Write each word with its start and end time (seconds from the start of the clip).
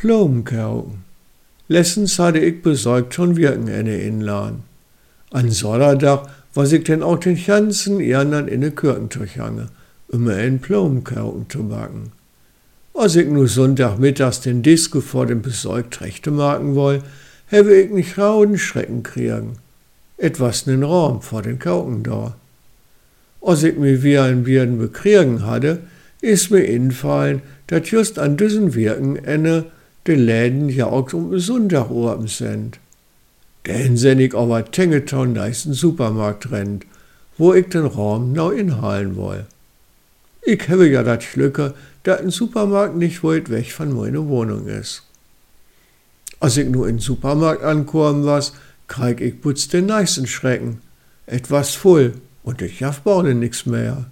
Plomkauken. 0.00 1.04
Lessens 1.68 2.18
hatte 2.18 2.38
ich 2.38 2.62
besorgt 2.62 3.12
schon 3.12 3.36
wirken 3.36 3.68
eine 3.68 3.98
Inlan. 3.98 4.62
An 5.30 5.50
Sonntag 5.50 6.26
was 6.54 6.72
ich 6.72 6.84
denn 6.84 7.02
auch 7.02 7.18
den 7.18 7.36
ganzen 7.36 8.00
Jahren 8.00 8.48
in 8.48 8.62
de 8.62 8.70
Kirchentuch 8.70 9.36
hange, 9.36 9.68
immer 10.08 10.36
ein 10.36 10.58
Plomkauken 10.58 11.50
zu 11.50 11.68
backen. 11.68 12.12
Als 12.94 13.14
ich 13.14 13.28
nu 13.28 13.46
Sonntagmittags 13.46 14.40
den 14.40 14.62
Disco 14.62 15.02
vor 15.02 15.26
dem 15.26 15.42
Besorgt 15.42 16.00
rechte 16.00 16.30
machen 16.30 16.76
woll, 16.76 17.02
habe 17.52 17.74
ich 17.74 17.90
nicht 17.90 18.16
rauden 18.16 18.56
Schrecken 18.56 19.02
kriegen. 19.02 19.58
Etwas 20.16 20.66
nen 20.66 20.82
Raum 20.82 21.20
vor 21.20 21.42
den 21.42 21.58
Kauken 21.58 22.04
da. 22.04 22.36
Als 23.42 23.64
ich 23.64 23.76
mir 23.76 24.02
wie 24.02 24.18
ein 24.18 24.46
Wirden 24.46 24.78
bekriegen 24.78 25.44
hatte, 25.44 25.80
ist 26.22 26.50
mir 26.50 26.64
infallen, 26.64 27.42
dat 27.66 27.88
just 27.88 28.18
an 28.18 28.38
diesen 28.38 28.72
Wirken 28.74 29.16
enne 29.16 29.66
de 30.06 30.14
Läden 30.14 30.68
ja 30.68 30.86
auch 30.86 31.12
um 31.12 31.38
Sonntag 31.38 31.90
oben 31.90 32.26
sind. 32.26 32.78
Den 33.66 33.96
sen 33.96 34.18
ich 34.20 34.34
aber 34.34 34.64
Tengeton 34.64 35.34
nächsten 35.34 35.74
Supermarkt 35.74 36.50
rennt, 36.50 36.86
wo 37.36 37.52
ich 37.52 37.68
den 37.68 37.86
Raum 37.86 38.32
neu 38.32 38.52
inhalen 38.52 39.16
woll. 39.16 39.46
Ich 40.42 40.68
habe 40.68 40.88
ja 40.88 41.02
dat 41.02 41.22
Schlücke, 41.22 41.74
dat 42.02 42.20
ein 42.20 42.30
Supermarkt 42.30 42.96
nicht 42.96 43.22
weit 43.22 43.50
weg 43.50 43.70
von 43.72 43.92
meiner 43.92 44.26
Wohnung 44.26 44.66
ist. 44.66 45.02
Als 46.40 46.56
ich 46.56 46.68
nur 46.68 46.88
in 46.88 46.96
den 46.96 47.02
Supermarkt 47.02 47.62
ankommen 47.62 48.24
was, 48.24 48.54
krieg 48.88 49.20
ich 49.20 49.40
putz 49.42 49.68
den 49.68 49.86
nächsten 49.86 50.26
Schrecken. 50.26 50.80
Etwas 51.26 51.74
voll 51.74 52.14
und 52.42 52.62
ich 52.62 52.82
hab 52.82 53.04
baune 53.04 53.34
nix 53.34 53.66
mehr. 53.66 54.06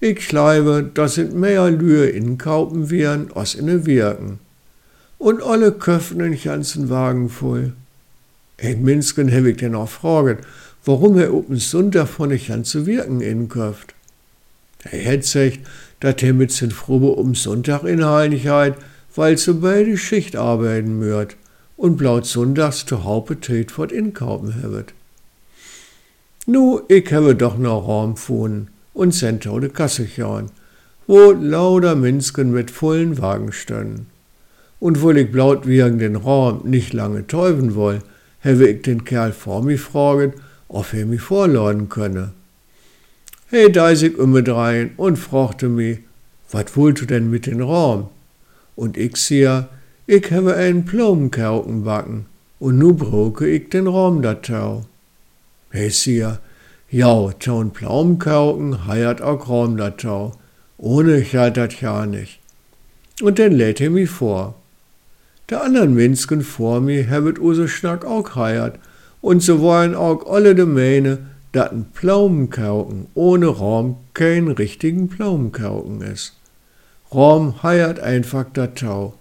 Ich 0.00 0.26
schleibe, 0.26 0.90
dass 0.92 1.14
sind 1.14 1.34
mehr 1.34 1.70
Lühe 1.70 2.06
in 2.06 2.36
Kaupen 2.36 2.90
wären, 2.90 3.32
als 3.34 3.54
in 3.54 3.66
den 3.66 3.86
Wirken. 3.86 4.38
Und 5.18 5.42
alle 5.42 5.72
Köpfen 5.72 6.18
den 6.18 6.40
ganzen 6.40 6.90
Wagen 6.90 7.28
voll. 7.28 7.72
In 8.58 8.82
Minsken 8.82 9.32
habe 9.32 9.50
ich 9.50 9.56
den 9.56 9.74
auch 9.74 9.88
fragen, 9.88 10.38
warum 10.84 11.18
er 11.18 11.32
oben 11.32 11.56
Sonntag 11.56 12.08
von 12.08 12.30
den 12.30 12.44
ganzen 12.44 12.86
Wirken 12.86 13.20
inköpft. 13.20 13.94
Er 14.84 14.98
hätt 14.98 15.24
sich, 15.24 15.60
dass 16.00 16.22
er 16.22 16.34
mit 16.34 16.52
sin 16.52 16.70
Frube 16.70 17.08
um 17.08 17.34
Sonntag 17.34 17.84
in 17.84 18.04
Heiligkeit, 18.04 18.74
weil 19.14 19.38
zu 19.38 19.60
beide 19.60 19.96
Schicht 19.96 20.36
arbeiten 20.36 20.98
mürt 20.98 21.36
und 21.76 21.96
blaut 21.96 22.26
Sonntags 22.26 22.84
zu 22.84 23.04
Hauptät 23.04 23.70
fort 23.70 23.92
inkaufen 23.92 24.62
habet. 24.62 24.92
Nu, 26.46 26.82
ich 26.88 27.10
habe 27.12 27.34
doch 27.34 27.56
noch 27.56 27.88
Raum 27.88 28.14
gefunden 28.14 28.68
und 28.92 29.14
sind 29.14 29.44
de 29.44 29.68
Kasse 29.70 30.04
gehauen, 30.04 30.50
wo 31.06 31.32
lauter 31.32 31.94
Minsken 31.96 32.52
mit 32.52 32.70
vollen 32.70 33.18
Wagen 33.18 33.52
standen. 33.52 34.06
Und 34.80 35.02
wo 35.02 35.10
ich 35.10 35.30
blaut 35.30 35.66
wegen 35.66 35.98
den 35.98 36.16
Raum 36.16 36.62
nicht 36.64 36.92
lange 36.92 37.26
täuben 37.26 37.74
woll, 37.74 38.00
habe 38.44 38.68
ich 38.68 38.82
den 38.82 39.04
Kerl 39.04 39.32
vor 39.32 39.62
mir 39.62 39.78
fragen, 39.78 40.34
ob 40.68 40.92
er 40.92 41.06
mich 41.06 41.20
vorladen 41.20 41.88
könne. 41.88 42.32
Ich 43.50 43.76
immer 43.76 44.42
drein 44.42 44.90
und 44.96 45.16
fragte 45.16 45.68
mich, 45.68 46.00
was 46.50 46.76
wollt 46.76 47.00
du 47.00 47.06
denn 47.06 47.30
mit 47.30 47.46
den 47.46 47.60
Raum? 47.60 48.08
Und 48.76 48.96
ich 48.96 49.16
sehe, 49.16 49.68
ich 50.06 50.30
habe 50.32 50.54
einen 50.56 50.84
Plomenkauken 50.84 51.84
backen 51.84 52.26
und 52.58 52.78
nu 52.78 52.94
brauche 52.94 53.48
ich 53.48 53.68
den 53.70 53.86
Raum 53.86 54.22
datau. 54.22 54.84
Hey, 55.70 55.90
sehe, 55.90 56.38
ja, 56.90 57.30
taun 57.38 57.72
Plomenkauken 57.72 58.86
heiert 58.86 59.22
auch 59.22 59.48
Raum 59.48 59.76
datau. 59.76 60.32
Ohne 60.76 61.18
ich 61.18 61.34
halt 61.34 61.56
dat 61.56 61.80
ja 61.80 62.06
nicht. 62.06 62.40
Und 63.22 63.38
dann 63.38 63.52
lädt 63.52 63.80
er 63.80 63.90
mich 63.90 64.10
vor. 64.10 64.54
Der 65.50 65.62
anderen 65.62 65.94
Menschen 65.94 66.42
vor 66.42 66.80
mir 66.80 67.08
habet 67.10 67.38
use 67.38 67.68
Schnack 67.68 68.04
auch 68.04 68.34
heiert 68.34 68.78
und 69.20 69.42
so 69.42 69.60
wollen 69.60 69.94
auch 69.94 70.26
alle 70.26 70.54
de 70.54 70.64
Mähne, 70.64 71.18
dat 71.52 71.72
ein 71.72 71.86
Pflaumenkauken 71.92 73.06
ohne 73.14 73.46
Raum 73.46 73.96
kein 74.14 74.48
richtigen 74.48 75.08
Pflaumenkauken 75.08 76.00
is. 76.00 76.32
Raum 77.12 77.62
heiert 77.62 78.00
einfach 78.00 78.46
dat 78.52 78.78
Tau. 78.78 79.14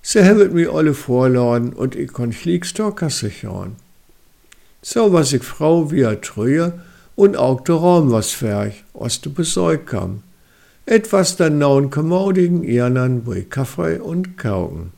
Se 0.00 0.24
habet 0.24 0.52
mir 0.54 0.72
alle 0.72 0.94
vorladen 0.94 1.72
und 1.72 1.96
ich 1.96 2.12
kon 2.12 2.32
Schliegstocker 2.32 3.10
sichern. 3.10 3.76
So 4.80 5.12
was 5.12 5.32
ich 5.32 5.42
Frau 5.42 5.90
wie 5.90 6.04
a 6.04 6.14
Trühe 6.14 6.74
und 7.16 7.36
auch 7.36 7.62
der 7.62 7.76
Raum 7.76 8.12
was 8.12 8.30
fertig, 8.30 8.84
aus 8.94 9.20
de 9.20 9.32
Besäug 9.32 9.86
kam. 9.86 10.22
Etwas 10.86 11.36
dann 11.36 11.58
naun 11.58 11.90
kommodigen 11.90 12.64
Irnern 12.64 13.24
bei 13.24 13.40
Kaffee 13.42 13.98
und 13.98 14.36
Kauken. 14.36 14.92